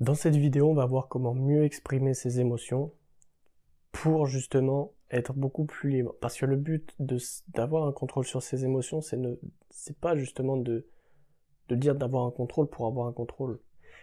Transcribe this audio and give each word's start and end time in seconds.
Dans 0.00 0.14
cette 0.14 0.36
vidéo, 0.36 0.70
on 0.70 0.74
va 0.74 0.86
voir 0.86 1.08
comment 1.08 1.34
mieux 1.34 1.64
exprimer 1.64 2.14
ses 2.14 2.38
émotions 2.38 2.92
pour 3.90 4.26
justement 4.26 4.92
être 5.10 5.32
beaucoup 5.32 5.64
plus 5.64 5.90
libre. 5.90 6.14
Parce 6.20 6.38
que 6.38 6.46
le 6.46 6.54
but 6.54 6.94
d'avoir 7.48 7.88
un 7.88 7.92
contrôle 7.92 8.24
sur 8.24 8.40
ses 8.40 8.64
émotions, 8.64 9.00
c'est 9.00 9.98
pas 9.98 10.14
justement 10.16 10.56
de, 10.56 10.86
de 11.68 11.74
dire 11.74 11.96
d'avoir 11.96 12.26
un 12.26 12.30
contrôle 12.30 12.68
pour 12.68 12.86
avoir 12.86 13.08
un 13.08 13.12
contrôle. 13.12 13.60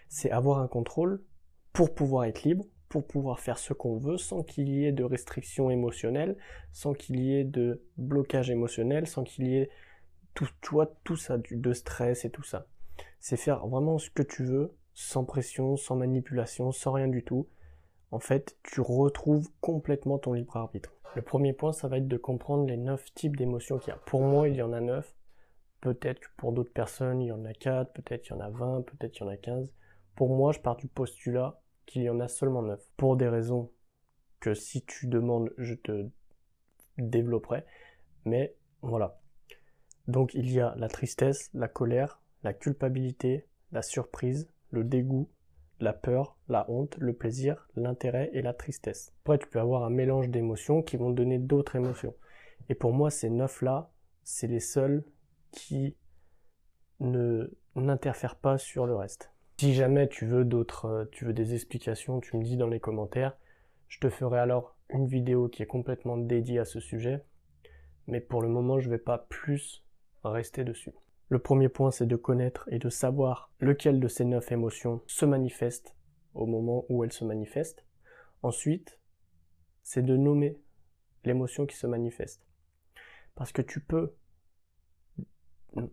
C'est 0.10 0.32
avoir 0.32 0.60
un 0.60 0.68
contrôle 0.68 1.24
pour 1.72 1.94
pouvoir 1.94 2.26
être 2.26 2.44
libre, 2.44 2.66
pour 2.90 3.08
pouvoir 3.08 3.40
faire 3.40 3.58
ce 3.58 3.72
qu'on 3.72 3.98
veut 3.98 4.18
sans 4.18 4.44
qu'il 4.44 4.68
y 4.68 4.86
ait 4.86 4.92
de 4.92 5.04
restrictions 5.04 5.70
émotionnelles, 5.70 6.38
sans 6.74 6.94
qu'il 6.94 7.22
y 7.22 7.36
ait 7.36 7.46
de 7.46 7.86
blocage 7.98 8.50
émotionnel, 8.50 9.08
sans 9.08 9.24
qu'il 9.24 9.48
y 9.48 9.56
ait 9.56 9.70
tout, 10.34 10.48
tout 11.06 11.16
ça, 11.16 11.38
de 11.38 11.74
stress 11.74 12.26
et 12.26 12.30
tout 12.30 12.44
ça. 12.44 12.68
C'est 13.22 13.38
faire 13.38 13.66
vraiment 13.66 13.98
ce 13.98 14.10
que 14.10 14.24
tu 14.24 14.44
veux, 14.44 14.76
sans 14.96 15.26
pression, 15.26 15.78
sans 15.78 15.96
manipulation, 15.96 16.72
sans 16.72 16.94
rien 16.94 17.08
du 17.08 17.24
tout. 17.24 17.48
En 18.12 18.20
fait, 18.20 18.58
tu 18.64 18.82
retrouves 18.82 19.50
complètement 19.62 20.18
ton 20.18 20.34
libre 20.34 20.58
arbitre. 20.58 20.94
Le 21.16 21.22
premier 21.22 21.54
point, 21.54 21.74
ça 21.74 21.88
va 21.88 21.98
être 21.98 22.08
de 22.08 22.18
comprendre 22.18 22.66
les 22.66 22.78
neuf 22.78 23.14
types 23.14 23.36
d'émotions 23.36 23.78
qu'il 23.78 23.90
y 23.90 23.96
a. 23.96 24.00
Pour 24.00 24.22
moi, 24.22 24.50
il 24.50 24.56
y 24.56 24.62
en 24.62 24.74
a 24.74 24.80
neuf. 24.80 25.16
Peut-être 25.82 26.20
que 26.20 26.28
pour 26.38 26.54
d'autres 26.54 26.74
personnes, 26.74 27.22
il 27.22 27.28
y 27.28 27.32
en 27.32 27.46
a 27.46 27.54
quatre, 27.54 27.94
peut-être 27.94 28.24
qu'il 28.24 28.36
y 28.36 28.40
en 28.40 28.42
a 28.42 28.50
vingt, 28.50 28.82
peut-être 28.82 29.12
qu'il 29.12 29.26
y 29.26 29.30
en 29.30 29.32
a 29.32 29.38
quinze. 29.38 29.72
Pour 30.16 30.36
moi, 30.36 30.52
je 30.52 30.60
pars 30.60 30.78
du 30.78 30.88
postulat 30.88 31.62
qu'il 31.86 32.02
y 32.02 32.10
en 32.10 32.20
a 32.20 32.28
seulement 32.28 32.62
neuf. 32.62 32.82
Pour 32.98 33.18
des 33.18 33.28
raisons 33.28 33.72
que 34.40 34.54
si 34.54 34.84
tu 34.84 35.08
demandes, 35.08 35.54
je 35.58 35.74
te 35.74 36.10
développerai. 36.98 37.66
Mais 38.24 38.56
voilà. 38.82 39.20
Donc 40.08 40.34
il 40.34 40.52
y 40.52 40.60
a 40.60 40.74
la 40.78 40.88
tristesse, 40.88 41.50
la 41.54 41.68
colère, 41.68 42.22
la 42.44 42.54
culpabilité, 42.54 43.48
la 43.72 43.82
surprise, 43.82 44.50
le 44.76 44.84
dégoût, 44.84 45.30
la 45.80 45.94
peur, 45.94 46.38
la 46.48 46.70
honte, 46.70 46.96
le 47.00 47.14
plaisir, 47.14 47.68
l'intérêt 47.76 48.30
et 48.34 48.42
la 48.42 48.54
tristesse. 48.54 49.14
Après, 49.24 49.38
tu 49.38 49.48
peux 49.48 49.60
avoir 49.60 49.84
un 49.84 49.90
mélange 49.90 50.30
d'émotions 50.30 50.84
qui 50.84 50.98
vont 50.98 51.10
donner 51.10 51.40
d'autres 51.40 51.76
émotions. 51.76 52.14
Et 52.70 52.76
pour 52.76 52.94
moi, 52.94 53.10
ces 53.10 53.30
neuf-là, 53.30 53.92
c'est 54.24 54.48
les 54.48 54.60
seuls 54.60 55.04
qui 55.52 55.96
ne 57.00 57.52
n'interfèrent 57.76 58.38
pas 58.38 58.58
sur 58.58 58.86
le 58.86 58.96
reste. 58.96 59.32
Si 59.58 59.74
jamais 59.74 60.08
tu 60.08 60.26
veux 60.26 60.46
d'autres, 60.46 60.86
euh, 60.86 61.06
tu 61.12 61.26
veux 61.26 61.34
des 61.34 61.54
explications, 61.54 62.20
tu 62.20 62.38
me 62.38 62.44
dis 62.44 62.58
dans 62.58 62.68
les 62.68 62.80
commentaires. 62.80 63.38
Je 63.88 64.00
te 64.00 64.10
ferai 64.10 64.40
alors 64.40 64.78
une 64.90 65.08
vidéo 65.08 65.48
qui 65.48 65.64
est 65.64 65.68
complètement 65.68 66.18
dédiée 66.18 66.60
à 66.60 66.66
ce 66.66 66.80
sujet. 66.80 67.24
Mais 68.08 68.20
pour 68.20 68.42
le 68.42 68.50
moment, 68.50 68.80
je 68.80 68.88
ne 68.88 68.92
vais 68.92 69.02
pas 69.02 69.18
plus 69.18 69.84
rester 70.24 70.64
dessus. 70.64 70.94
Le 71.30 71.40
premier 71.40 71.70
point, 71.70 71.92
c'est 71.92 72.06
de 72.06 72.16
connaître 72.16 72.68
et 72.72 72.78
de 72.78 72.90
savoir 72.90 73.52
lequel 73.60 74.00
de 74.00 74.08
ces 74.08 74.26
neuf 74.26 74.52
émotions 74.52 75.02
se 75.08 75.26
manifeste 75.26 75.96
au 76.36 76.46
moment 76.46 76.86
où 76.90 77.04
elles 77.04 77.14
se 77.14 77.26
manifestent. 77.26 77.86
Ensuite, 78.44 79.00
c'est 79.82 80.04
de 80.04 80.16
nommer 80.16 80.60
l'émotion 81.24 81.66
qui 81.66 81.76
se 81.76 81.88
manifeste. 81.88 82.46
Parce 83.34 83.52
que 83.52 83.62
tu 83.62 83.80
peux, 83.82 84.16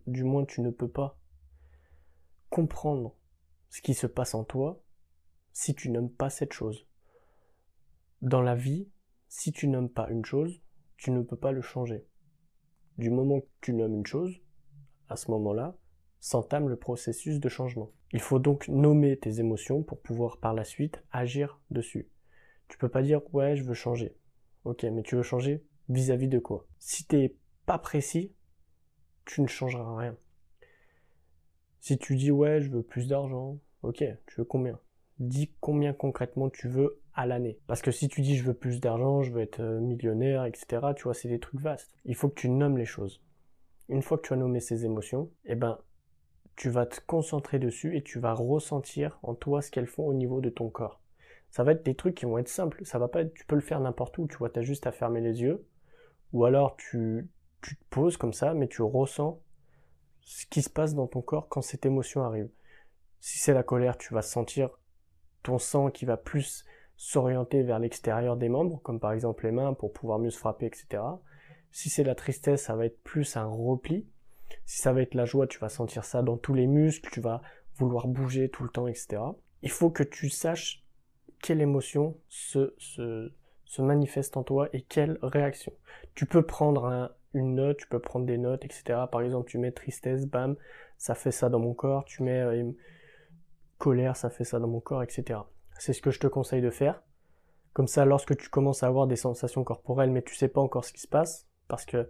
du 0.05 0.23
moins 0.23 0.45
tu 0.45 0.61
ne 0.61 0.69
peux 0.69 0.87
pas, 0.87 1.19
comprendre 2.49 3.15
ce 3.69 3.81
qui 3.81 3.95
se 3.95 4.05
passe 4.05 4.35
en 4.35 4.43
toi 4.43 4.83
si 5.51 5.73
tu 5.73 5.89
n'aimes 5.89 6.11
pas 6.11 6.29
cette 6.29 6.53
chose. 6.53 6.87
Dans 8.21 8.41
la 8.41 8.55
vie, 8.55 8.87
si 9.27 9.51
tu 9.51 9.67
n'aimes 9.67 9.89
pas 9.89 10.09
une 10.09 10.23
chose, 10.23 10.61
tu 10.97 11.09
ne 11.09 11.21
peux 11.21 11.35
pas 11.35 11.51
le 11.51 11.61
changer. 11.61 12.07
Du 12.99 13.09
moment 13.09 13.41
que 13.41 13.47
tu 13.61 13.73
nommes 13.73 13.95
une 13.95 14.05
chose, 14.05 14.39
à 15.09 15.15
ce 15.15 15.31
moment-là, 15.31 15.75
s'entame 16.19 16.69
le 16.69 16.77
processus 16.77 17.39
de 17.39 17.49
changement. 17.49 17.91
Il 18.13 18.21
faut 18.21 18.39
donc 18.39 18.67
nommer 18.69 19.17
tes 19.17 19.39
émotions 19.39 19.83
pour 19.83 19.99
pouvoir 19.99 20.37
par 20.37 20.53
la 20.53 20.63
suite 20.63 21.03
agir 21.11 21.59
dessus. 21.69 22.07
Tu 22.69 22.77
peux 22.77 22.89
pas 22.89 23.01
dire 23.01 23.21
ouais 23.33 23.55
je 23.55 23.63
veux 23.63 23.73
changer. 23.73 24.15
Ok, 24.63 24.83
mais 24.83 25.03
tu 25.03 25.15
veux 25.15 25.23
changer 25.23 25.63
vis-à-vis 25.89 26.29
de 26.29 26.39
quoi? 26.39 26.65
Si 26.79 27.05
t'es 27.05 27.35
pas 27.65 27.77
précis, 27.77 28.31
tu 29.25 29.41
ne 29.41 29.47
changeras 29.47 29.97
rien. 29.97 30.15
Si 31.81 31.97
tu 31.97 32.15
dis 32.15 32.31
ouais 32.31 32.61
je 32.61 32.69
veux 32.69 32.83
plus 32.83 33.07
d'argent, 33.07 33.59
ok, 33.81 34.05
tu 34.25 34.35
veux 34.37 34.45
combien? 34.45 34.79
Dis 35.19 35.51
combien 35.59 35.91
concrètement 35.91 36.49
tu 36.49 36.69
veux 36.69 37.01
à 37.13 37.25
l'année. 37.25 37.59
Parce 37.67 37.81
que 37.81 37.91
si 37.91 38.07
tu 38.07 38.21
dis 38.21 38.37
je 38.37 38.43
veux 38.43 38.53
plus 38.53 38.79
d'argent, 38.79 39.21
je 39.21 39.31
veux 39.31 39.41
être 39.41 39.59
euh, 39.59 39.79
millionnaire, 39.79 40.45
etc., 40.45 40.93
tu 40.95 41.03
vois, 41.03 41.13
c'est 41.13 41.27
des 41.27 41.39
trucs 41.39 41.61
vastes. 41.61 41.93
Il 42.05 42.15
faut 42.15 42.29
que 42.29 42.39
tu 42.39 42.49
nommes 42.49 42.77
les 42.77 42.85
choses. 42.85 43.21
Une 43.89 44.01
fois 44.01 44.17
que 44.17 44.27
tu 44.27 44.33
as 44.33 44.37
nommé 44.37 44.59
ces 44.59 44.85
émotions, 44.85 45.29
eh 45.45 45.55
ben, 45.55 45.79
tu 46.55 46.69
vas 46.69 46.85
te 46.85 46.99
concentrer 47.05 47.59
dessus 47.59 47.95
et 47.97 48.03
tu 48.03 48.19
vas 48.19 48.33
ressentir 48.33 49.19
en 49.23 49.35
toi 49.35 49.61
ce 49.61 49.71
qu'elles 49.71 49.87
font 49.87 50.05
au 50.05 50.13
niveau 50.13 50.41
de 50.41 50.49
ton 50.49 50.69
corps. 50.69 51.01
Ça 51.49 51.63
va 51.63 51.73
être 51.73 51.83
des 51.83 51.95
trucs 51.95 52.15
qui 52.15 52.25
vont 52.25 52.37
être 52.37 52.47
simples. 52.47 52.83
Ça 52.85 52.97
va 52.97 53.07
pas 53.07 53.21
être, 53.21 53.33
tu 53.33 53.45
peux 53.45 53.55
le 53.55 53.61
faire 53.61 53.79
n'importe 53.79 54.17
où. 54.17 54.27
Tu 54.27 54.37
vois, 54.37 54.49
tu 54.49 54.59
as 54.59 54.63
juste 54.63 54.87
à 54.87 54.91
fermer 54.91 55.21
les 55.21 55.41
yeux. 55.41 55.65
Ou 56.31 56.45
alors 56.45 56.75
tu, 56.77 57.29
tu 57.61 57.75
te 57.75 57.83
poses 57.89 58.17
comme 58.17 58.33
ça, 58.33 58.53
mais 58.53 58.67
tu 58.67 58.81
ressens 58.81 59.39
ce 60.21 60.45
qui 60.47 60.61
se 60.61 60.69
passe 60.69 60.95
dans 60.95 61.07
ton 61.07 61.21
corps 61.21 61.49
quand 61.49 61.61
cette 61.61 61.85
émotion 61.85 62.23
arrive. 62.23 62.49
Si 63.19 63.37
c'est 63.37 63.53
la 63.53 63.63
colère, 63.63 63.97
tu 63.97 64.13
vas 64.13 64.21
sentir 64.21 64.69
ton 65.43 65.59
sang 65.59 65.91
qui 65.91 66.05
va 66.05 66.17
plus 66.17 66.65
s'orienter 66.97 67.63
vers 67.63 67.79
l'extérieur 67.79 68.37
des 68.37 68.49
membres, 68.49 68.81
comme 68.81 68.99
par 68.99 69.11
exemple 69.11 69.45
les 69.45 69.51
mains 69.51 69.73
pour 69.73 69.93
pouvoir 69.93 70.19
mieux 70.19 70.29
se 70.29 70.39
frapper, 70.39 70.65
etc. 70.65 71.03
Si 71.73 71.89
c'est 71.89 72.03
la 72.03 72.13
tristesse, 72.13 72.65
ça 72.65 72.75
va 72.75 72.85
être 72.85 73.01
plus 73.01 73.35
un 73.35 73.45
repli. 73.45 74.07
Si 74.63 74.79
ça 74.79 74.93
va 74.93 75.01
être 75.01 75.15
la 75.15 75.25
joie, 75.25 75.47
tu 75.47 75.57
vas 75.57 75.69
sentir 75.69 76.05
ça 76.05 76.21
dans 76.21 76.37
tous 76.37 76.53
les 76.53 76.67
muscles, 76.67 77.09
tu 77.11 77.19
vas 77.19 77.41
vouloir 77.75 78.07
bouger 78.07 78.47
tout 78.49 78.63
le 78.63 78.69
temps, 78.69 78.87
etc. 78.87 79.23
Il 79.63 79.71
faut 79.71 79.89
que 79.89 80.03
tu 80.03 80.29
saches 80.29 80.85
quelle 81.41 81.61
émotion 81.61 82.15
se, 82.29 82.75
manifeste 83.79 84.37
en 84.37 84.43
toi 84.43 84.69
et 84.71 84.83
quelle 84.83 85.17
réaction. 85.23 85.73
Tu 86.13 86.27
peux 86.27 86.43
prendre 86.43 87.11
une 87.33 87.55
note, 87.55 87.77
tu 87.77 87.87
peux 87.87 87.99
prendre 87.99 88.27
des 88.27 88.37
notes, 88.37 88.63
etc. 88.63 88.83
Par 89.11 89.21
exemple, 89.21 89.49
tu 89.49 89.57
mets 89.57 89.71
tristesse, 89.71 90.27
bam, 90.27 90.55
ça 90.99 91.15
fait 91.15 91.31
ça 91.31 91.49
dans 91.49 91.59
mon 91.59 91.73
corps. 91.73 92.05
Tu 92.05 92.21
mets 92.21 92.39
euh, 92.39 92.71
colère, 93.79 94.15
ça 94.15 94.29
fait 94.29 94.43
ça 94.43 94.59
dans 94.59 94.67
mon 94.67 94.79
corps, 94.79 95.01
etc. 95.01 95.39
C'est 95.79 95.93
ce 95.93 96.03
que 96.03 96.11
je 96.11 96.19
te 96.19 96.27
conseille 96.27 96.61
de 96.61 96.69
faire. 96.69 97.01
Comme 97.73 97.87
ça, 97.87 98.05
lorsque 98.05 98.37
tu 98.37 98.49
commences 98.49 98.83
à 98.83 98.87
avoir 98.87 99.07
des 99.07 99.15
sensations 99.15 99.63
corporelles, 99.63 100.11
mais 100.11 100.21
tu 100.21 100.35
sais 100.35 100.47
pas 100.47 100.61
encore 100.61 100.85
ce 100.85 100.93
qui 100.93 101.01
se 101.01 101.07
passe, 101.07 101.47
parce 101.73 101.85
que 101.87 102.07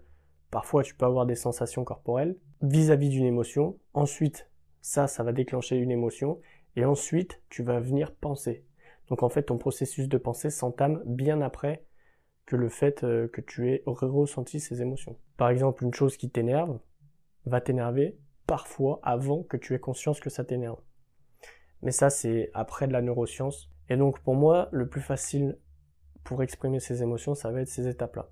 parfois 0.51 0.83
tu 0.83 0.93
peux 0.93 1.05
avoir 1.05 1.25
des 1.25 1.35
sensations 1.35 1.85
corporelles 1.85 2.35
vis-à-vis 2.61 3.07
d'une 3.07 3.23
émotion. 3.23 3.79
Ensuite, 3.93 4.49
ça, 4.81 5.07
ça 5.07 5.23
va 5.23 5.31
déclencher 5.31 5.77
une 5.77 5.89
émotion, 5.89 6.41
et 6.75 6.83
ensuite, 6.83 7.41
tu 7.47 7.63
vas 7.63 7.79
venir 7.79 8.13
penser. 8.13 8.65
Donc 9.07 9.23
en 9.23 9.29
fait, 9.29 9.43
ton 9.43 9.57
processus 9.57 10.09
de 10.09 10.17
pensée 10.17 10.49
s'entame 10.49 11.01
bien 11.05 11.39
après 11.39 11.85
que 12.45 12.57
le 12.57 12.67
fait 12.67 13.05
euh, 13.05 13.29
que 13.29 13.39
tu 13.39 13.71
aies 13.71 13.83
ressenti 13.85 14.59
ces 14.59 14.81
émotions. 14.81 15.17
Par 15.37 15.47
exemple, 15.47 15.85
une 15.85 15.93
chose 15.93 16.17
qui 16.17 16.29
t'énerve 16.29 16.77
va 17.45 17.61
t'énerver 17.61 18.19
parfois 18.45 18.99
avant 19.01 19.43
que 19.43 19.55
tu 19.55 19.73
aies 19.73 19.79
conscience 19.79 20.19
que 20.19 20.29
ça 20.29 20.43
t'énerve. 20.43 20.81
Mais 21.81 21.91
ça, 21.91 22.09
c'est 22.09 22.51
après 22.53 22.85
de 22.85 22.91
la 22.91 23.01
neuroscience. 23.01 23.71
Et 23.87 23.95
donc, 23.95 24.19
pour 24.19 24.35
moi, 24.35 24.67
le 24.73 24.89
plus 24.89 24.99
facile 24.99 25.57
pour 26.25 26.43
exprimer 26.43 26.81
ses 26.81 27.01
émotions, 27.01 27.33
ça 27.33 27.49
va 27.49 27.61
être 27.61 27.69
ces 27.69 27.87
étapes-là. 27.87 28.29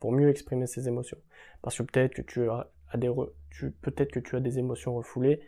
Pour 0.00 0.12
mieux 0.12 0.28
exprimer 0.28 0.66
ses 0.66 0.88
émotions. 0.88 1.18
Parce 1.62 1.78
que 1.78 1.82
peut-être 1.82 2.14
que 2.14 2.22
tu 2.22 2.48
as 2.50 2.70
des, 2.96 3.10
peut-être 3.80 4.12
que 4.12 4.20
tu 4.20 4.36
as 4.36 4.40
des 4.40 4.58
émotions 4.58 4.94
refoulées 4.94 5.40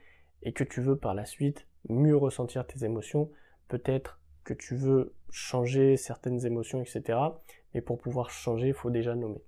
et 0.42 0.53
que 0.53 0.64
tu 0.64 0.81
veux 0.81 0.97
par 0.97 1.14
la 1.14 1.25
suite 1.25 1.66
mieux 1.88 2.16
ressentir 2.16 2.66
tes 2.66 2.84
émotions. 2.84 3.31
Peut-être 3.69 4.20
que 4.44 4.54
tu 4.54 4.75
veux 4.75 5.14
changer 5.31 5.97
certaines 5.97 6.47
émotions, 6.47 6.81
etc. 6.81 7.19
Mais 7.75 7.81
pour 7.81 7.98
pouvoir 7.98 8.31
changer, 8.31 8.69
il 8.69 8.75
faut 8.75 8.91
déjà 8.91 9.14
nommer. 9.14 9.42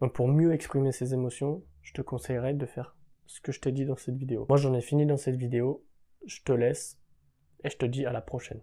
Donc 0.00 0.14
pour 0.14 0.28
mieux 0.28 0.52
exprimer 0.52 0.92
ses 0.92 1.14
émotions, 1.14 1.62
je 1.82 1.92
te 1.92 2.02
conseillerais 2.02 2.54
de 2.54 2.66
faire 2.66 2.96
ce 3.26 3.40
que 3.40 3.52
je 3.52 3.60
t'ai 3.60 3.72
dit 3.72 3.84
dans 3.84 3.96
cette 3.96 4.16
vidéo. 4.16 4.46
Moi 4.48 4.58
j'en 4.58 4.74
ai 4.74 4.80
fini 4.80 5.06
dans 5.06 5.16
cette 5.16 5.36
vidéo 5.36 5.84
je 6.26 6.42
te 6.42 6.52
laisse 6.52 6.98
et 7.64 7.70
je 7.70 7.76
te 7.76 7.86
dis 7.86 8.06
à 8.06 8.12
la 8.12 8.20
prochaine. 8.20 8.60